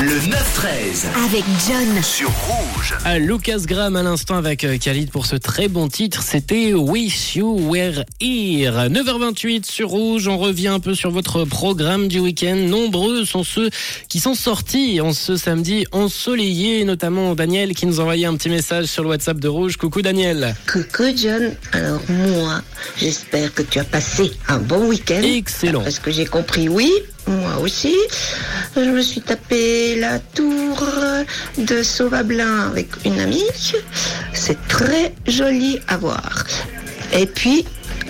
[0.00, 2.02] Le 9-13 avec John.
[2.04, 2.94] sur Rouge.
[3.04, 7.34] À Lucas Graham à l'instant avec euh, Khalid pour ce très bon titre, c'était Wish
[7.34, 8.88] You Were Here.
[8.90, 12.54] 9h28 sur Rouge, on revient un peu sur votre programme du week-end.
[12.54, 13.70] Nombreux sont ceux
[14.08, 18.84] qui sont sortis en ce samedi ensoleillé, notamment Daniel qui nous envoyait un petit message
[18.84, 19.78] sur le WhatsApp de Rouge.
[19.78, 20.54] Coucou Daniel.
[20.70, 22.62] Coucou John, alors moi,
[22.98, 25.22] j'espère que tu as passé un bon week-end.
[25.24, 25.82] Excellent.
[25.82, 26.92] Parce que j'ai compris, oui,
[27.26, 27.96] moi aussi.
[28.80, 30.86] Je me suis tapé la tour
[31.58, 33.42] de Sauvablin avec une amie.
[34.32, 36.44] C'est très joli à voir.
[37.12, 37.66] Et puis,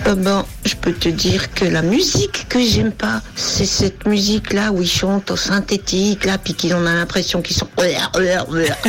[0.07, 4.81] euh, je peux te dire que la musique que j'aime pas, c'est cette musique-là où
[4.81, 7.67] ils chantent au synthétique, là, puis qu'on a l'impression qu'ils sont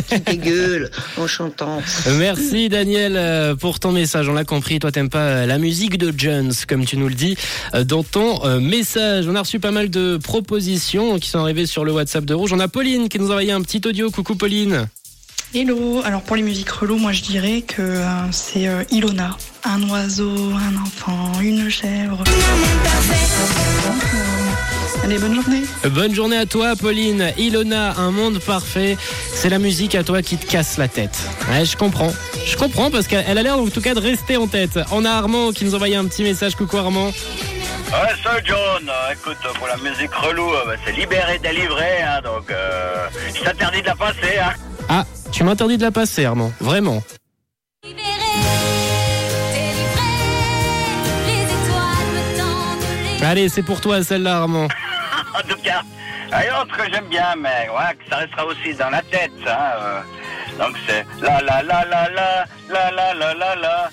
[0.09, 1.83] qui dégueulent en chantant.
[2.19, 4.29] Merci Daniel euh, pour ton message.
[4.29, 7.15] On l'a compris, toi t'aimes pas euh, la musique de Jones, comme tu nous le
[7.15, 7.37] dis
[7.75, 9.27] euh, dans ton message.
[9.29, 12.53] On a reçu pas mal de propositions qui sont arrivées sur le WhatsApp de Rouge.
[12.53, 14.11] On a Pauline qui nous a envoyé un petit audio.
[14.11, 14.87] Coucou Pauline.
[15.53, 19.37] Hello, alors pour les musiques reloues, moi je dirais que euh, c'est euh, Ilona.
[19.65, 22.23] Un oiseau, un enfant, une chèvre.
[25.03, 25.63] Allez, bonne journée.
[25.91, 27.33] Bonne journée à toi Pauline.
[27.37, 28.97] Ilona, un monde parfait.
[29.35, 31.19] C'est la musique à toi qui te casse la tête.
[31.51, 32.13] Ouais, je comprends.
[32.47, 34.79] Je comprends parce qu'elle a l'air en tout cas de rester en tête.
[34.93, 36.55] On a Armand qui nous a envoyé un petit message.
[36.55, 37.11] Coucou Armand.
[37.93, 42.21] Ouais, ça, John, euh, écoute, pour la musique relou, euh, bah, c'est libéré, délivré, hein,
[42.23, 44.53] donc euh, je t'interdis de la passer, hein.
[44.89, 46.53] Ah, tu m'interdis de la passer Armand.
[46.61, 47.03] Vraiment.
[47.83, 48.05] Libéré,
[49.53, 50.07] délivré,
[51.27, 54.69] les étoiles me tendent les Allez, c'est pour toi celle-là Armand.
[55.33, 55.83] En tout cas,
[56.41, 59.01] il y a autre que j'aime bien, mais ouais, que ça restera aussi dans la
[59.03, 59.73] tête, hein.
[59.81, 60.01] euh.
[60.59, 63.91] donc c'est la la la la la la la la la la la la la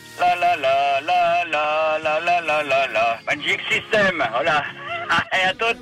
[3.48, 4.62] Magic System, voilà.
[5.31, 5.81] Et à toutes.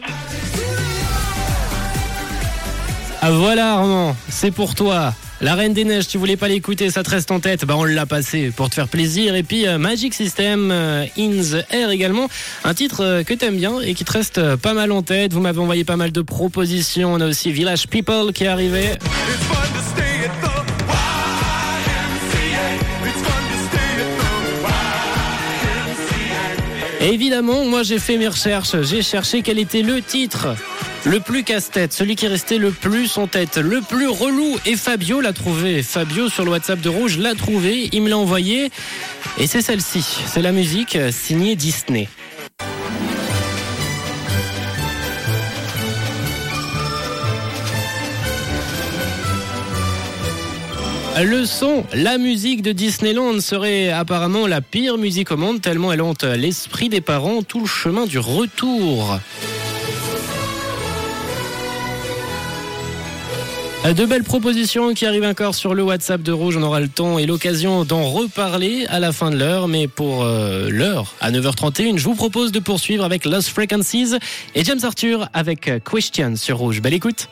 [3.22, 5.16] Ah voilà Armand, c'est pour toi.
[5.42, 7.66] La Reine des Neiges, tu voulais pas l'écouter, ça te reste en tête.
[7.66, 9.34] Bah on l'a passé pour te faire plaisir.
[9.34, 12.28] Et puis euh, Magic System, euh, In the Air également,
[12.64, 15.34] un titre euh, que t'aimes bien et qui te reste euh, pas mal en tête.
[15.34, 17.14] Vous m'avez envoyé pas mal de propositions.
[17.14, 18.92] On a aussi Village People qui est arrivé.
[27.12, 28.82] Évidemment, moi j'ai fait mes recherches.
[28.82, 30.56] J'ai cherché quel était le titre
[31.06, 34.58] le plus casse-tête, celui qui restait le plus en tête, le plus relou.
[34.66, 35.84] Et Fabio l'a trouvé.
[35.84, 37.90] Fabio sur le WhatsApp de Rouge l'a trouvé.
[37.92, 38.72] Il me l'a envoyé.
[39.38, 40.04] Et c'est celle-ci.
[40.26, 42.10] C'est la musique signée Disney.
[51.24, 56.02] Le son, la musique de Disneyland serait apparemment la pire musique au monde tellement elle
[56.02, 59.18] hante l'esprit des parents tout le chemin du retour.
[63.86, 66.58] De belles propositions qui arrivent encore sur le WhatsApp de Rouge.
[66.58, 69.70] On aura le temps et l'occasion d'en reparler à la fin de l'heure.
[69.70, 74.16] Mais pour euh, l'heure, à 9h31, je vous propose de poursuivre avec Lost Frequencies
[74.54, 76.82] et James Arthur avec Question sur Rouge.
[76.82, 77.30] Belle écoute.